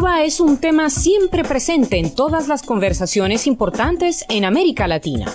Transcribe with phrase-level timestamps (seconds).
[0.00, 5.26] Cuba es un tema siempre presente en todas las conversaciones importantes en América Latina.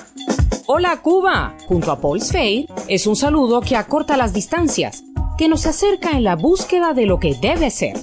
[0.65, 5.03] Hola Cuba, junto a Paul Sfeir, es un saludo que acorta las distancias,
[5.37, 7.93] que nos acerca en la búsqueda de lo que debe ser.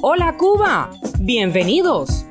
[0.00, 2.24] Hola Cuba, bienvenidos.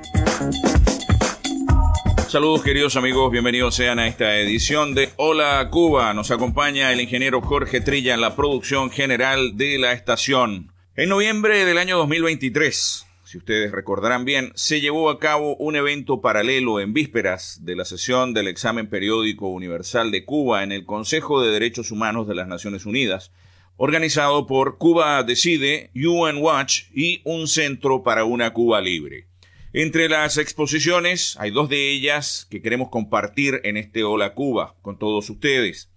[2.28, 6.12] Saludos queridos amigos, bienvenidos sean a esta edición de Hola Cuba.
[6.16, 10.72] Nos acompaña el ingeniero Jorge Trilla en la producción general de la estación.
[10.96, 16.22] En noviembre del año 2023, si ustedes recordarán bien, se llevó a cabo un evento
[16.22, 21.42] paralelo en vísperas de la sesión del examen periódico universal de Cuba en el Consejo
[21.42, 23.32] de Derechos Humanos de las Naciones Unidas,
[23.76, 29.30] organizado por Cuba Decide, UN Watch y un Centro para una Cuba Libre.
[29.74, 35.00] Entre las exposiciones hay dos de ellas que queremos compartir en este Hola Cuba con
[35.00, 35.90] todos ustedes.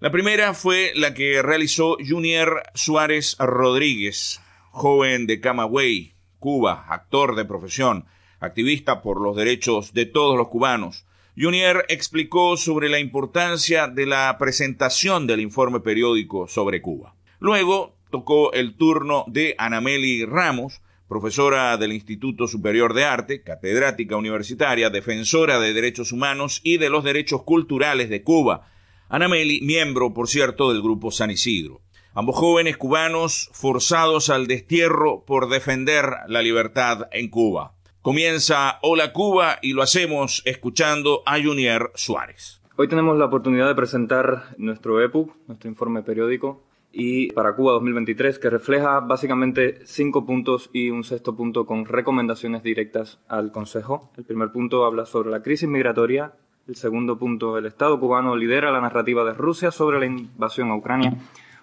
[0.00, 7.44] La primera fue la que realizó Junior Suárez Rodríguez, joven de Camagüey, Cuba, actor de
[7.44, 8.06] profesión,
[8.40, 11.04] activista por los derechos de todos los cubanos.
[11.36, 17.14] Junior explicó sobre la importancia de la presentación del informe periódico sobre Cuba.
[17.38, 24.90] Luego tocó el turno de Anameli Ramos, profesora del Instituto Superior de Arte, catedrática universitaria,
[24.90, 28.68] defensora de derechos humanos y de los derechos culturales de Cuba.
[29.08, 31.80] Anameli, miembro, por cierto, del Grupo San Isidro.
[32.18, 37.74] Ambos jóvenes cubanos forzados al destierro por defender la libertad en Cuba.
[38.02, 42.60] Comienza Hola Cuba y lo hacemos escuchando a Junior Suárez.
[42.74, 48.40] Hoy tenemos la oportunidad de presentar nuestro EPUB, nuestro informe periódico, y para Cuba 2023,
[48.40, 54.10] que refleja básicamente cinco puntos y un sexto punto con recomendaciones directas al Consejo.
[54.16, 56.32] El primer punto habla sobre la crisis migratoria.
[56.66, 60.74] El segundo punto, el Estado cubano lidera la narrativa de Rusia sobre la invasión a
[60.74, 61.16] Ucrania.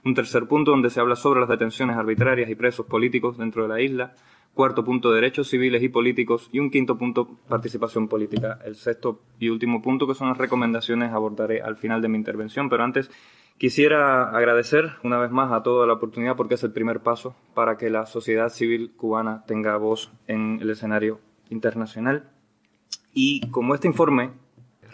[0.06, 3.70] Un tercer punto donde se habla sobre las detenciones arbitrarias y presos políticos dentro de
[3.70, 4.14] la isla.
[4.54, 6.48] Cuarto punto, derechos civiles y políticos.
[6.54, 8.60] Y un quinto punto, participación política.
[8.64, 12.70] El sexto y último punto, que son las recomendaciones, abordaré al final de mi intervención.
[12.70, 13.10] Pero antes
[13.58, 17.78] Quisiera agradecer una vez más a toda la oportunidad porque es el primer paso para
[17.78, 22.30] que la sociedad civil cubana tenga voz en el escenario internacional.
[23.14, 24.32] Y como este informe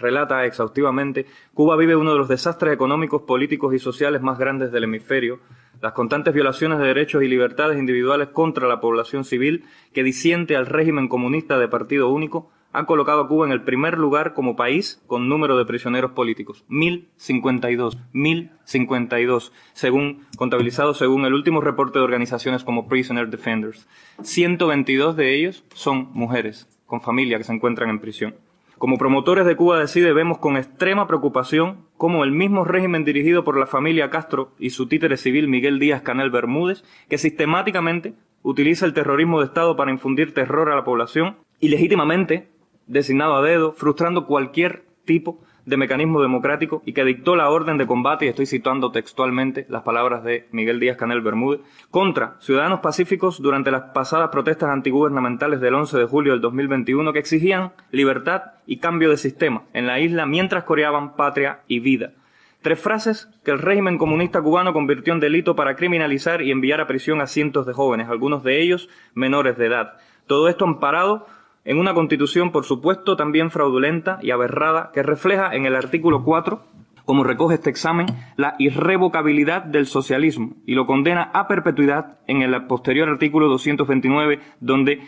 [0.01, 4.83] relata exhaustivamente, Cuba vive uno de los desastres económicos, políticos y sociales más grandes del
[4.83, 5.39] hemisferio,
[5.81, 10.65] las constantes violaciones de derechos y libertades individuales contra la población civil que disiente al
[10.65, 15.01] régimen comunista de partido único, ha colocado a Cuba en el primer lugar como país
[15.07, 16.63] con número de prisioneros políticos.
[16.69, 17.97] 1052.
[18.13, 23.87] 1052, según, contabilizado según el último reporte de organizaciones como Prisoner Defenders.
[24.21, 28.35] 122 de ellos son mujeres, con familia que se encuentran en prisión.
[28.81, 33.55] Como promotores de Cuba Decide vemos con extrema preocupación cómo el mismo régimen dirigido por
[33.55, 38.95] la familia Castro y su títere civil Miguel Díaz Canel Bermúdez, que sistemáticamente utiliza el
[38.95, 42.49] terrorismo de Estado para infundir terror a la población y legítimamente
[42.87, 47.87] designado a dedo, frustrando cualquier tipo de mecanismo democrático y que dictó la orden de
[47.87, 53.41] combate, y estoy citando textualmente las palabras de Miguel Díaz Canel Bermúdez, contra ciudadanos pacíficos
[53.41, 58.77] durante las pasadas protestas antigubernamentales del 11 de julio del 2021 que exigían libertad y
[58.77, 62.13] cambio de sistema en la isla mientras coreaban patria y vida.
[62.61, 66.85] Tres frases que el régimen comunista cubano convirtió en delito para criminalizar y enviar a
[66.85, 69.93] prisión a cientos de jóvenes, algunos de ellos menores de edad.
[70.27, 71.25] Todo esto amparado
[71.63, 76.61] en una constitución, por supuesto, también fraudulenta y aberrada, que refleja en el artículo 4,
[77.05, 82.65] como recoge este examen, la irrevocabilidad del socialismo y lo condena a perpetuidad en el
[82.65, 85.01] posterior artículo 229, donde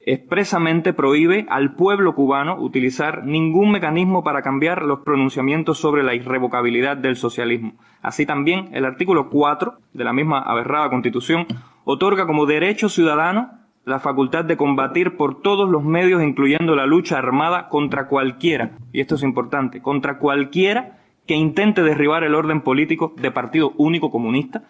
[0.00, 6.96] expresamente prohíbe al pueblo cubano utilizar ningún mecanismo para cambiar los pronunciamientos sobre la irrevocabilidad
[6.96, 7.74] del socialismo.
[8.00, 11.46] Así también, el artículo 4 de la misma aberrada Constitución
[11.84, 13.59] otorga como derecho ciudadano
[13.90, 19.00] la facultad de combatir por todos los medios, incluyendo la lucha armada, contra cualquiera, y
[19.00, 24.62] esto es importante, contra cualquiera que intente derribar el orden político de partido único comunista,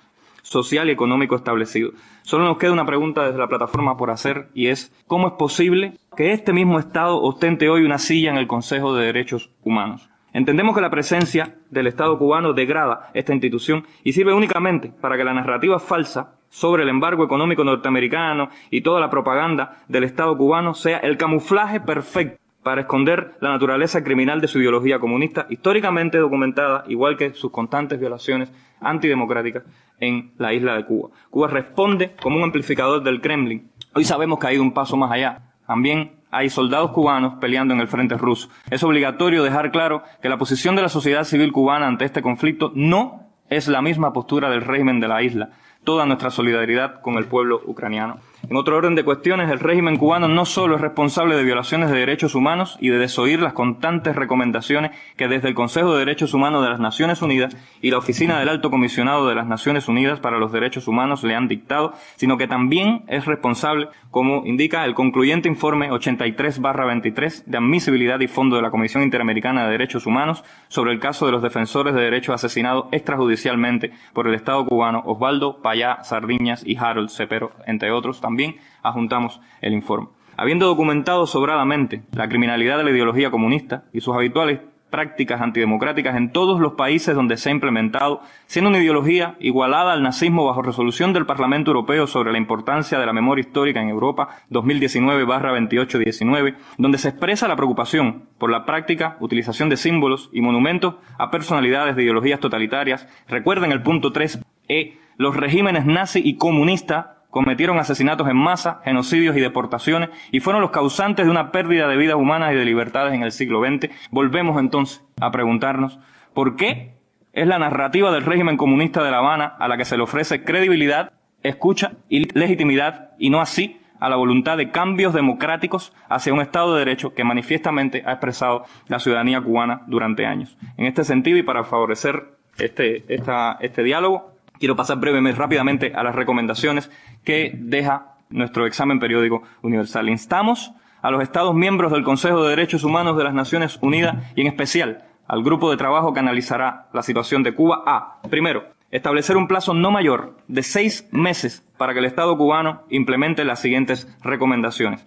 [0.42, 1.92] social y económico establecido.
[2.22, 5.98] Solo nos queda una pregunta desde la plataforma por hacer y es ¿cómo es posible
[6.16, 10.08] que este mismo Estado ostente hoy una silla en el Consejo de Derechos Humanos?
[10.32, 15.24] Entendemos que la presencia del Estado cubano degrada esta institución y sirve únicamente para que
[15.24, 20.74] la narrativa falsa sobre el embargo económico norteamericano y toda la propaganda del Estado cubano
[20.74, 26.84] sea el camuflaje perfecto para esconder la naturaleza criminal de su ideología comunista, históricamente documentada,
[26.88, 29.62] igual que sus constantes violaciones antidemocráticas
[29.98, 31.08] en la isla de Cuba.
[31.30, 33.70] Cuba responde como un amplificador del Kremlin.
[33.94, 35.40] Hoy sabemos que ha ido un paso más allá.
[35.66, 38.50] También hay soldados cubanos peleando en el frente ruso.
[38.70, 42.72] Es obligatorio dejar claro que la posición de la sociedad civil cubana ante este conflicto
[42.74, 45.50] no es la misma postura del régimen de la isla
[45.84, 48.18] toda nuestra solidaridad con el pueblo ucraniano.
[48.48, 51.98] En otro orden de cuestiones, el régimen cubano no solo es responsable de violaciones de
[51.98, 56.64] derechos humanos y de desoír las constantes recomendaciones que desde el Consejo de Derechos Humanos
[56.64, 60.38] de las Naciones Unidas y la Oficina del Alto Comisionado de las Naciones Unidas para
[60.38, 65.48] los Derechos Humanos le han dictado, sino que también es responsable, como indica el concluyente
[65.48, 70.98] informe 83-23 de admisibilidad y fondo de la Comisión Interamericana de Derechos Humanos sobre el
[70.98, 76.66] caso de los defensores de derechos asesinados extrajudicialmente por el Estado cubano Osvaldo Payá Sardiñas
[76.66, 80.08] y Harold Cepero, entre otros, también adjuntamos el informe.
[80.36, 86.30] Habiendo documentado sobradamente la criminalidad de la ideología comunista y sus habituales prácticas antidemocráticas en
[86.32, 91.12] todos los países donde se ha implementado, siendo una ideología igualada al nazismo bajo resolución
[91.12, 97.10] del Parlamento Europeo sobre la importancia de la memoria histórica en Europa 2019-2819, donde se
[97.10, 102.40] expresa la preocupación por la práctica, utilización de símbolos y monumentos a personalidades de ideologías
[102.40, 103.06] totalitarias.
[103.28, 109.40] Recuerden el punto 3e, los regímenes nazi y comunista cometieron asesinatos en masa, genocidios y
[109.40, 113.22] deportaciones y fueron los causantes de una pérdida de vidas humanas y de libertades en
[113.22, 115.98] el siglo XX, volvemos entonces a preguntarnos
[116.34, 116.94] ¿por qué
[117.32, 120.42] es la narrativa del régimen comunista de La Habana a la que se le ofrece
[120.44, 121.12] credibilidad,
[121.42, 126.74] escucha y legitimidad y no así a la voluntad de cambios democráticos hacia un Estado
[126.74, 130.56] de Derecho que manifiestamente ha expresado la ciudadanía cubana durante años.
[130.76, 136.14] En este sentido y para favorecer este, este diálogo, quiero pasar brevemente, rápidamente a las
[136.14, 136.90] recomendaciones
[137.24, 140.08] que deja nuestro examen periódico universal.
[140.08, 140.72] Instamos
[141.02, 144.46] a los Estados miembros del Consejo de Derechos Humanos de las Naciones Unidas y en
[144.46, 149.48] especial al grupo de trabajo que analizará la situación de Cuba a, primero, establecer un
[149.48, 155.06] plazo no mayor de seis meses para que el Estado cubano implemente las siguientes recomendaciones.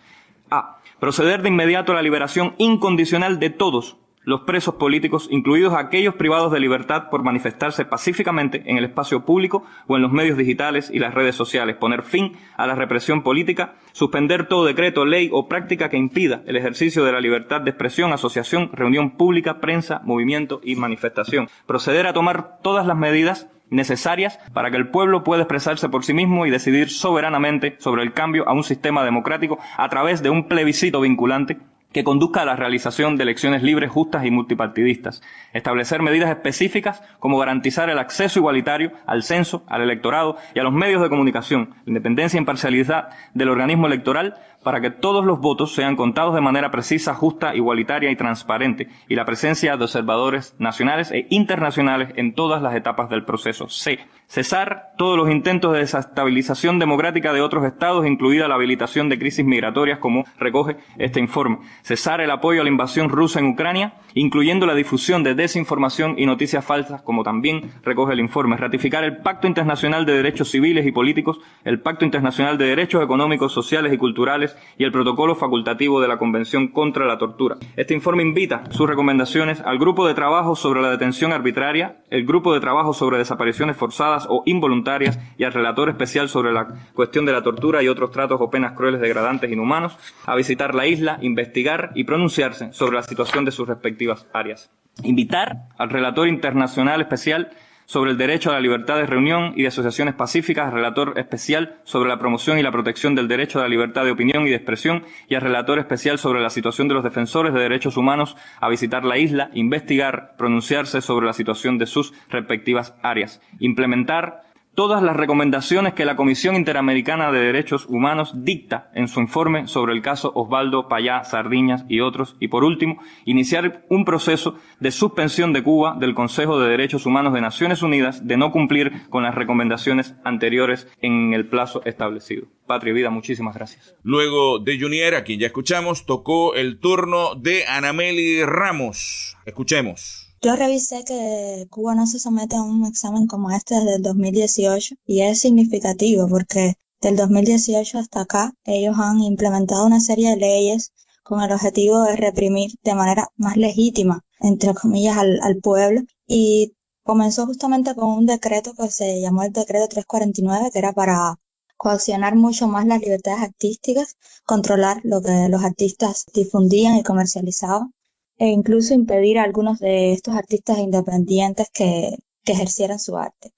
[0.49, 0.77] A.
[0.99, 6.51] Proceder de inmediato a la liberación incondicional de todos los presos políticos, incluidos aquellos privados
[6.51, 10.99] de libertad por manifestarse pacíficamente en el espacio público o en los medios digitales y
[10.99, 15.89] las redes sociales, poner fin a la represión política, suspender todo decreto, ley o práctica
[15.89, 20.75] que impida el ejercicio de la libertad de expresión, asociación, reunión pública, prensa, movimiento y
[20.75, 26.03] manifestación, proceder a tomar todas las medidas necesarias para que el pueblo pueda expresarse por
[26.03, 30.29] sí mismo y decidir soberanamente sobre el cambio a un sistema democrático a través de
[30.29, 31.57] un plebiscito vinculante
[31.93, 35.21] que conduzca a la realización de elecciones libres, justas y multipartidistas.
[35.53, 40.73] Establecer medidas específicas como garantizar el acceso igualitario al censo, al electorado y a los
[40.73, 45.73] medios de comunicación, la independencia e imparcialidad del organismo electoral para que todos los votos
[45.73, 51.11] sean contados de manera precisa, justa, igualitaria y transparente, y la presencia de observadores nacionales
[51.11, 53.69] e internacionales en todas las etapas del proceso.
[53.69, 53.99] C.
[54.27, 59.45] Cesar todos los intentos de desestabilización democrática de otros estados, incluida la habilitación de crisis
[59.45, 61.59] migratorias, como recoge este informe.
[61.83, 66.25] Cesar el apoyo a la invasión rusa en Ucrania, incluyendo la difusión de desinformación y
[66.25, 68.57] noticias falsas, como también recoge el informe.
[68.57, 73.53] Ratificar el Pacto Internacional de Derechos Civiles y Políticos, el Pacto Internacional de Derechos Económicos,
[73.53, 77.57] Sociales y Culturales, y el protocolo facultativo de la Convención contra la Tortura.
[77.75, 82.53] Este informe invita sus recomendaciones al Grupo de Trabajo sobre la Detención Arbitraria, el Grupo
[82.53, 87.33] de Trabajo sobre Desapariciones Forzadas o Involuntarias y al Relator Especial sobre la cuestión de
[87.33, 91.91] la tortura y otros tratos o penas crueles, degradantes, inhumanos, a visitar la isla, investigar
[91.95, 94.71] y pronunciarse sobre la situación de sus respectivas áreas.
[95.03, 97.49] Invitar al Relator Internacional Especial
[97.85, 102.09] sobre el derecho a la libertad de reunión y de asociaciones pacíficas, relator especial sobre
[102.09, 105.03] la promoción y la protección del derecho a la libertad de opinión y de expresión,
[105.27, 109.03] y al relator especial sobre la situación de los defensores de derechos humanos a visitar
[109.05, 115.93] la isla, investigar, pronunciarse sobre la situación de sus respectivas áreas, implementar todas las recomendaciones
[115.93, 120.87] que la Comisión Interamericana de Derechos Humanos dicta en su informe sobre el caso Osvaldo
[120.87, 126.15] Payá Sardiñas y otros, y por último, iniciar un proceso de suspensión de Cuba del
[126.15, 131.33] Consejo de Derechos Humanos de Naciones Unidas de no cumplir con las recomendaciones anteriores en
[131.33, 132.47] el plazo establecido.
[132.65, 133.95] Patria Vida, muchísimas gracias.
[134.03, 139.37] Luego de Junior, a quien ya escuchamos, tocó el turno de Anameli Ramos.
[139.45, 140.22] Escuchemos.
[140.43, 144.95] Yo revisé que Cuba no se somete a un examen como este desde el 2018
[145.05, 150.91] y es significativo porque del 2018 hasta acá ellos han implementado una serie de leyes
[151.23, 156.01] con el objetivo de reprimir de manera más legítima, entre comillas, al, al pueblo.
[156.27, 156.73] Y
[157.03, 161.39] comenzó justamente con un decreto que se llamó el decreto 349 que era para
[161.77, 167.93] coaccionar mucho más las libertades artísticas, controlar lo que los artistas difundían y comercializaban
[168.37, 173.53] e incluso impedir a algunos de estos artistas independientes que, ejercieran su arte.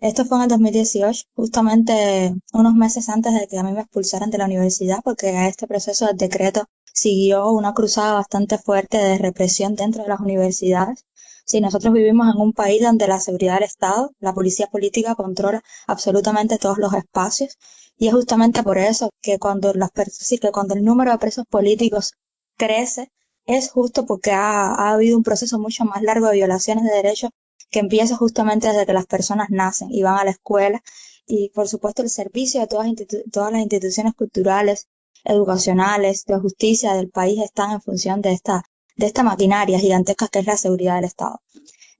[0.00, 4.30] Esto fue en el 2018, justamente unos meses antes de que a mí me expulsaran
[4.30, 6.64] de la universidad, porque a este proceso del decreto
[6.94, 11.04] siguió una cruzada bastante fuerte de represión dentro de las universidades,
[11.44, 15.62] Si nosotros vivimos en un país donde la seguridad del Estado, la policía política controla
[15.86, 17.58] absolutamente todos los espacios
[17.98, 22.14] y es justamente por eso que cuando las que cuando el número de presos políticos
[22.56, 23.10] crece
[23.52, 27.30] es justo porque ha, ha habido un proceso mucho más largo de violaciones de derechos
[27.70, 30.82] que empieza justamente desde que las personas nacen y van a la escuela
[31.26, 32.88] y por supuesto el servicio de todas,
[33.32, 34.88] todas las instituciones culturales,
[35.24, 38.64] educacionales, de justicia del país están en función de esta
[38.96, 41.40] de esta maquinaria gigantesca que es la seguridad del Estado.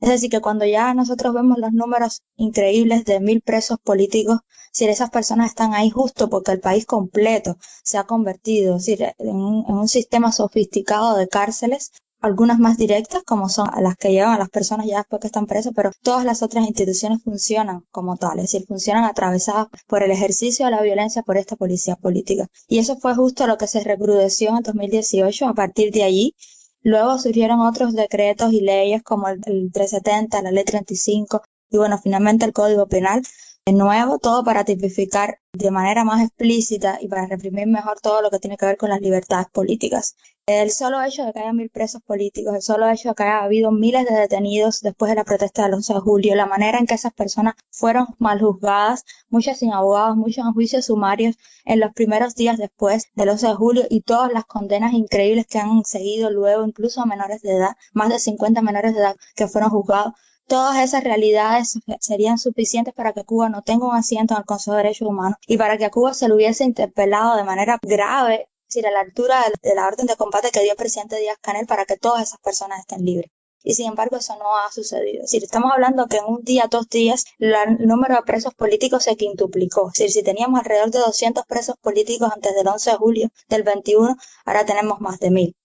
[0.03, 4.41] Es decir, que cuando ya nosotros vemos los números increíbles de mil presos políticos,
[4.73, 9.65] si esas personas están ahí justo porque el país completo se ha convertido en, un,
[9.69, 14.39] en un sistema sofisticado de cárceles, algunas más directas, como son las que llevan a
[14.39, 18.47] las personas ya después que están presas, pero todas las otras instituciones funcionan como tales,
[18.47, 22.49] es decir, funcionan atravesadas por el ejercicio de la violencia por esta policía política.
[22.67, 25.47] Y eso fue justo lo que se recrudeció en el 2018.
[25.47, 26.35] A partir de allí,
[26.83, 32.45] Luego surgieron otros decretos y leyes como el, 370, la ley 35 y bueno, finalmente
[32.45, 33.23] el Código Penal
[33.65, 38.29] de nuevo, todo para tipificar de manera más explícita y para reprimir mejor todo lo
[38.29, 40.17] que tiene que ver con las libertades políticas.
[40.47, 43.45] El solo hecho de que haya mil presos políticos, el solo hecho de que haya
[43.45, 46.87] habido miles de detenidos después de la protesta del 11 de julio, la manera en
[46.87, 51.93] que esas personas fueron mal juzgadas, muchas sin abogados, muchos en juicios sumarios en los
[51.93, 56.31] primeros días después del 11 de julio y todas las condenas increíbles que han seguido
[56.31, 60.15] luego, incluso a menores de edad, más de 50 menores de edad que fueron juzgados
[60.53, 64.77] Todas esas realidades serían suficientes para que Cuba no tenga un asiento en el Consejo
[64.77, 68.51] de Derechos Humanos y para que a Cuba se le hubiese interpelado de manera grave,
[68.77, 71.87] a la altura de la orden de combate que dio el presidente Díaz Canel para
[71.87, 73.31] que todas esas personas estén libres
[73.63, 75.25] y sin embargo eso no ha sucedido.
[75.25, 77.55] Es estamos hablando que en un día, dos días, el
[77.87, 79.91] número de presos políticos se quintuplicó.
[79.95, 84.67] Si teníamos alrededor de 200 presos políticos antes del 11 de julio del 21, ahora
[84.67, 85.57] tenemos más de mil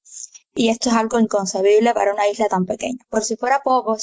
[0.58, 2.98] y esto es algo inconcebible para una isla tan pequeña.
[3.10, 3.96] Por si fuera poco,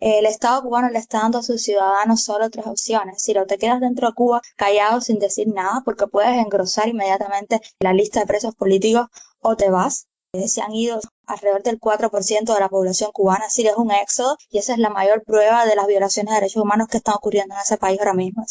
[0.00, 3.22] el Estado cubano le está dando a sus ciudadanos solo tres opciones.
[3.22, 7.60] Si o te quedas dentro de Cuba callado sin decir nada, porque puedes engrosar inmediatamente
[7.80, 9.06] la lista de presos políticos,
[9.40, 10.08] o te vas.
[10.32, 14.36] Eh, se han ido alrededor del 4% de la población cubana, es es un éxodo
[14.48, 17.54] y esa es la mayor prueba de las violaciones de derechos humanos que están ocurriendo
[17.54, 18.44] en ese país ahora mismo.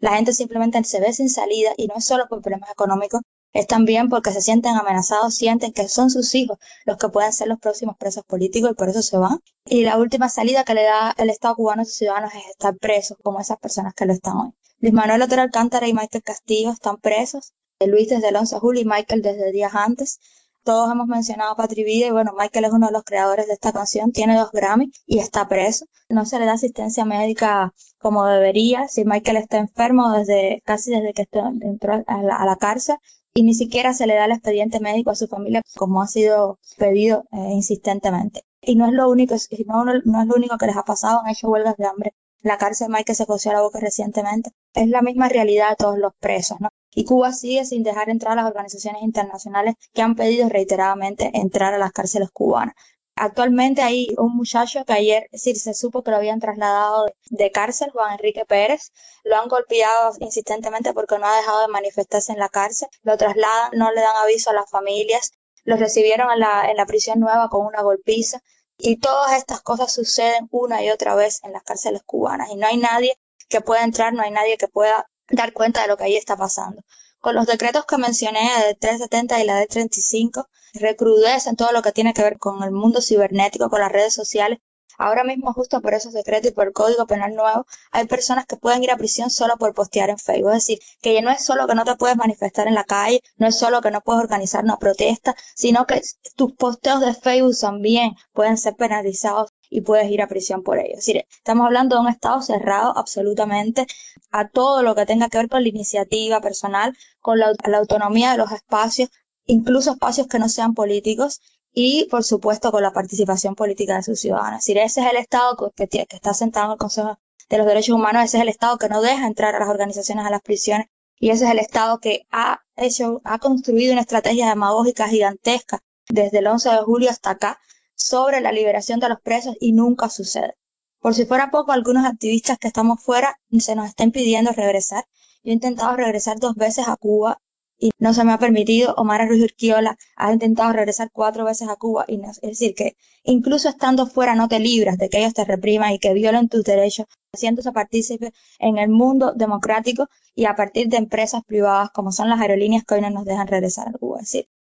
[0.00, 3.20] La gente simplemente se ve sin salida y no es solo por problemas económicos,
[3.56, 7.48] es también porque se sienten amenazados, sienten que son sus hijos los que pueden ser
[7.48, 9.40] los próximos presos políticos y por eso se van.
[9.64, 12.76] Y la última salida que le da el Estado cubano a sus ciudadanos es estar
[12.76, 14.50] presos, como esas personas que lo están hoy.
[14.80, 17.54] Luis Manuel Otero Alcántara y Michael Castillo están presos.
[17.80, 20.20] Luis desde el 11 de julio y Michael desde días antes.
[20.62, 23.54] Todos hemos mencionado a Patri Vida y bueno, Michael es uno de los creadores de
[23.54, 25.86] esta canción, tiene dos Grammy y está preso.
[26.10, 28.86] No se le da asistencia médica como debería.
[28.88, 31.26] Si Michael está enfermo desde casi desde que
[31.62, 32.96] entró a la cárcel
[33.36, 36.58] y ni siquiera se le da el expediente médico a su familia como ha sido
[36.78, 38.44] pedido eh, insistentemente.
[38.62, 39.34] Y no es lo único,
[39.66, 42.14] no, no, es lo único que les ha pasado, han hecho huelgas de hambre.
[42.40, 45.98] La cárcel Mike que se coció la boca recientemente es la misma realidad de todos
[45.98, 46.70] los presos, ¿no?
[46.94, 51.74] Y Cuba sigue sin dejar entrar a las organizaciones internacionales que han pedido reiteradamente entrar
[51.74, 52.74] a las cárceles cubanas.
[53.18, 57.90] Actualmente hay un muchacho que ayer, es se supo que lo habían trasladado de cárcel,
[57.90, 58.92] Juan Enrique Pérez.
[59.24, 62.88] Lo han golpeado insistentemente porque no ha dejado de manifestarse en la cárcel.
[63.02, 65.32] Lo trasladan, no le dan aviso a las familias.
[65.64, 68.42] Lo recibieron en la, en la prisión nueva con una golpiza.
[68.76, 72.50] Y todas estas cosas suceden una y otra vez en las cárceles cubanas.
[72.50, 73.18] Y no hay nadie
[73.48, 76.36] que pueda entrar, no hay nadie que pueda dar cuenta de lo que ahí está
[76.36, 76.82] pasando.
[77.20, 81.92] Con los decretos que mencioné de 370 y la de 35, recrudecen todo lo que
[81.92, 84.58] tiene que ver con el mundo cibernético, con las redes sociales.
[84.98, 88.56] Ahora mismo, justo por esos decretos y por el Código Penal nuevo, hay personas que
[88.56, 90.52] pueden ir a prisión solo por postear en Facebook.
[90.52, 93.20] Es decir, que ya no es solo que no te puedes manifestar en la calle,
[93.36, 96.00] no es solo que no puedes organizar una protesta, sino que
[96.34, 100.96] tus posteos de Facebook también pueden ser penalizados y puedes ir a prisión por ello.
[100.98, 103.86] Estamos hablando de un Estado cerrado absolutamente
[104.30, 108.38] a todo lo que tenga que ver con la iniciativa personal, con la autonomía de
[108.38, 109.10] los espacios,
[109.44, 111.40] incluso espacios que no sean políticos
[111.72, 114.66] y, por supuesto, con la participación política de sus ciudadanos.
[114.68, 117.18] Ese es el Estado que, que está sentado en el Consejo
[117.48, 120.24] de los Derechos Humanos, ese es el Estado que no deja entrar a las organizaciones
[120.24, 120.86] a las prisiones
[121.18, 126.38] y ese es el Estado que ha hecho, ha construido una estrategia demagógica gigantesca desde
[126.38, 127.58] el 11 de julio hasta acá
[127.96, 130.54] sobre la liberación de los presos y nunca sucede.
[131.00, 135.04] Por si fuera poco, algunos activistas que estamos fuera se nos están pidiendo regresar.
[135.42, 137.40] Yo he intentado regresar dos veces a Cuba
[137.78, 138.94] y no se me ha permitido.
[138.96, 142.96] Omar Ruiz Urquiola ha intentado regresar cuatro veces a Cuba y no, es decir que
[143.22, 146.64] incluso estando fuera no te libras de que ellos te repriman y que violen tus
[146.64, 152.28] derechos, haciéndose partícipe en el mundo democrático y a partir de empresas privadas como son
[152.30, 154.20] las aerolíneas que hoy no nos dejan regresar a Cuba.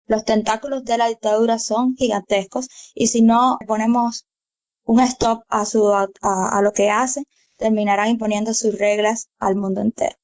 [0.10, 4.26] Los tentáculos de la dictadura son gigantescos y si no ponemos
[4.84, 7.26] un stop a, su, a, lo que hace,
[7.58, 10.16] terminarán imponiendo sus reglas al mundo entero.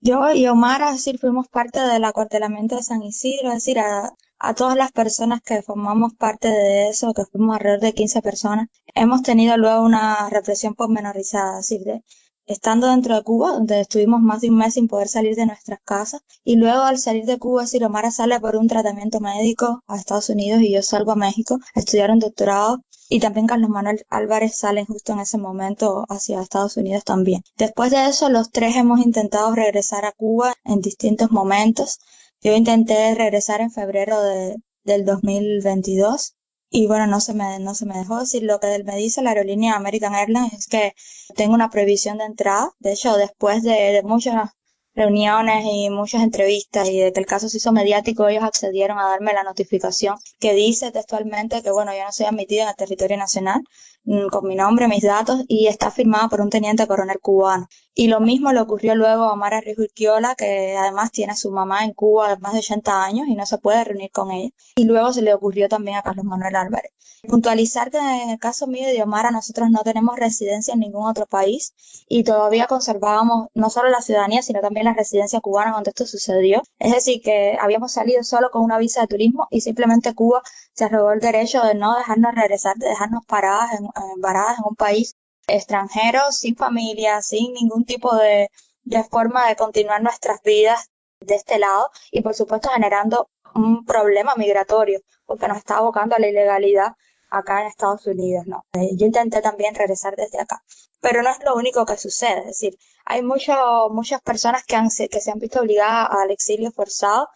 [0.00, 4.54] Yo y Omar, es fuimos parte del acuartelamiento de San Isidro, es decir, a, a
[4.54, 9.22] todas las personas que formamos parte de eso, que fuimos alrededor de 15 personas, hemos
[9.22, 12.04] tenido luego una represión pormenorizada, es decir, de,
[12.46, 15.80] estando dentro de Cuba, donde estuvimos más de un mes sin poder salir de nuestras
[15.84, 16.22] casas.
[16.44, 20.62] Y luego al salir de Cuba, Silomara sale por un tratamiento médico a Estados Unidos
[20.62, 22.78] y yo salgo a México a estudiar un doctorado.
[23.08, 27.42] Y también Carlos Manuel Álvarez sale justo en ese momento hacia Estados Unidos también.
[27.56, 31.98] Después de eso, los tres hemos intentado regresar a Cuba en distintos momentos.
[32.40, 36.36] Yo intenté regresar en febrero de, del 2022
[36.70, 39.30] y bueno, no se me, no se me dejó decir lo que me dice la
[39.30, 40.94] aerolínea American Airlines es que
[41.34, 42.70] tengo una prohibición de entrada.
[42.80, 44.50] De hecho, después de, muchas
[44.94, 49.08] reuniones y muchas entrevistas y de que el caso se hizo mediático, ellos accedieron a
[49.08, 53.16] darme la notificación que dice textualmente que bueno, yo no soy admitida en el territorio
[53.18, 53.62] nacional
[54.04, 57.68] mm, con mi nombre, mis datos y está firmada por un teniente coronel cubano.
[57.98, 61.82] Y lo mismo le ocurrió luego a Mara Urquiola, que además tiene a su mamá
[61.82, 64.50] en Cuba de más de 80 años y no se puede reunir con ella.
[64.76, 66.92] Y luego se le ocurrió también a Carlos Manuel Álvarez.
[67.26, 71.24] Puntualizar que en el caso mío de Omar, nosotros no tenemos residencia en ningún otro
[71.24, 71.72] país
[72.06, 76.62] y todavía conservábamos no solo la ciudadanía, sino también la residencia cubana cuando esto sucedió.
[76.78, 80.42] Es decir, que habíamos salido solo con una visa de turismo y simplemente Cuba
[80.74, 83.88] se arrogó el derecho de no dejarnos regresar, de dejarnos paradas en,
[84.20, 88.50] paradas en un país extranjeros, sin familia, sin ningún tipo de,
[88.84, 94.34] de forma de continuar nuestras vidas de este lado y por supuesto generando un problema
[94.36, 96.92] migratorio porque nos está abocando a la ilegalidad
[97.30, 98.64] acá en Estados Unidos, ¿no?
[98.74, 100.62] Eh, yo intenté también regresar desde acá,
[101.00, 103.54] pero no es lo único que sucede, es decir, hay mucho,
[103.90, 107.28] muchas personas que, han, que se han visto obligadas al exilio forzado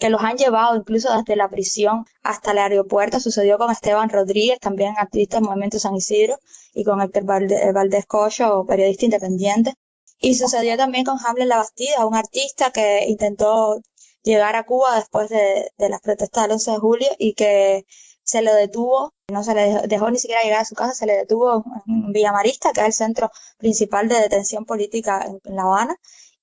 [0.00, 3.20] que los han llevado incluso desde la prisión hasta el aeropuerto.
[3.20, 6.38] Sucedió con Esteban Rodríguez, también activista del Movimiento San Isidro,
[6.74, 9.74] y con Héctor Valdés Cocho, periodista independiente.
[10.18, 13.80] Y sucedió también con Hamlet Labastida, un artista que intentó
[14.22, 17.84] llegar a Cuba después de, las protestas del 11 de julio y que
[18.22, 21.16] se lo detuvo, no se le dejó, ni siquiera llegar a su casa, se le
[21.16, 25.96] detuvo en Villamarista, que es el centro principal de detención política en La Habana,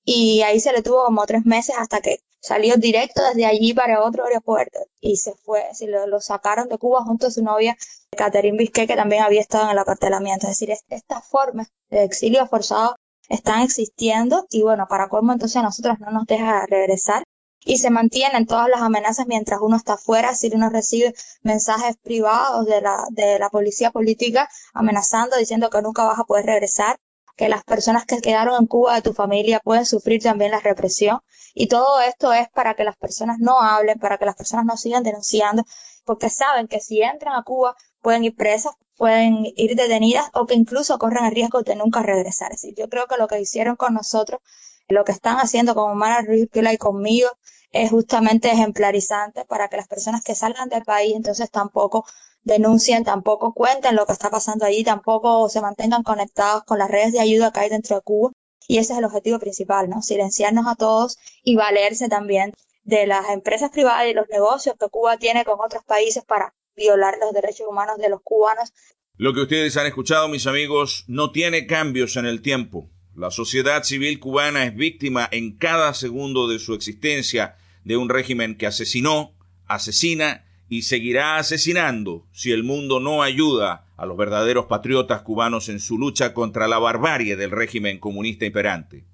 [0.04, 4.04] y ahí se le tuvo como tres meses hasta que salió directo desde allí para
[4.04, 7.76] otro aeropuerto y se fue, si lo, sacaron de Cuba junto a su novia
[8.16, 10.46] Catherine Bisquet, que también había estado en el acartelamiento.
[10.46, 12.96] Es decir, estas formas de exilio forzado
[13.28, 17.24] están existiendo y bueno, para colmo entonces a nosotros no nos deja regresar
[17.64, 22.66] y se mantienen todas las amenazas mientras uno está afuera, si uno recibe mensajes privados
[22.66, 26.98] de la, de la policía política amenazando, diciendo que nunca vas a poder regresar,
[27.38, 31.20] que las personas que quedaron en Cuba de tu familia pueden sufrir también la represión.
[31.54, 34.76] Y todo esto es para que las personas no hablen, para que las personas no
[34.76, 35.62] sigan denunciando,
[36.04, 40.54] porque saben que si entran a Cuba pueden ir presas, pueden ir detenidas o que
[40.54, 42.50] incluso corren el riesgo de nunca regresar.
[42.76, 44.40] yo creo que lo que hicieron con nosotros,
[44.88, 47.28] lo que están haciendo con Mara Ruiz y conmigo,
[47.70, 52.04] es justamente ejemplarizante para que las personas que salgan del país entonces tampoco
[52.48, 57.12] denuncien, tampoco cuenten lo que está pasando allí, tampoco se mantengan conectados con las redes
[57.12, 58.32] de ayuda que hay dentro de Cuba.
[58.66, 60.02] Y ese es el objetivo principal, ¿no?
[60.02, 65.16] Silenciarnos a todos y valerse también de las empresas privadas y los negocios que Cuba
[65.18, 68.72] tiene con otros países para violar los derechos humanos de los cubanos.
[69.16, 72.90] Lo que ustedes han escuchado, mis amigos, no tiene cambios en el tiempo.
[73.14, 78.56] La sociedad civil cubana es víctima en cada segundo de su existencia de un régimen
[78.56, 79.34] que asesinó,
[79.66, 85.80] asesina y seguirá asesinando si el mundo no ayuda a los verdaderos patriotas cubanos en
[85.80, 89.04] su lucha contra la barbarie del régimen comunista imperante.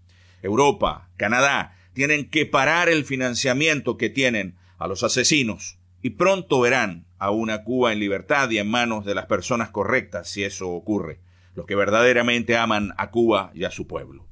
[0.42, 7.06] Europa, Canadá, tienen que parar el financiamiento que tienen a los asesinos y pronto verán
[7.18, 11.20] a una Cuba en libertad y en manos de las personas correctas si eso ocurre,
[11.54, 14.26] los que verdaderamente aman a Cuba y a su pueblo.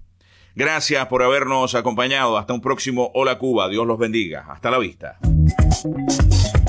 [0.54, 2.36] Gracias por habernos acompañado.
[2.36, 3.70] Hasta un próximo Hola Cuba.
[3.70, 4.44] Dios los bendiga.
[4.50, 5.18] Hasta la vista.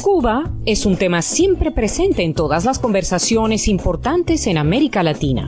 [0.03, 5.47] Cuba es un tema siempre presente en todas las conversaciones importantes en América Latina.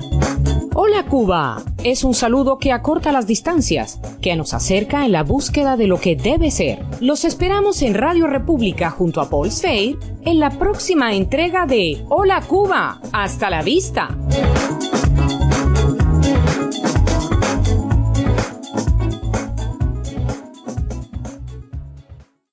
[0.74, 5.76] Hola Cuba es un saludo que acorta las distancias, que nos acerca en la búsqueda
[5.76, 6.86] de lo que debe ser.
[7.02, 12.40] Los esperamos en Radio República junto a Paul Sfeir en la próxima entrega de Hola
[12.40, 13.02] Cuba.
[13.12, 14.08] Hasta la vista.